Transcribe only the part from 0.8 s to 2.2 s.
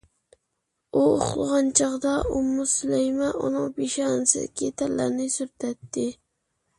ئۇ ئۇخلىغان چاغدا،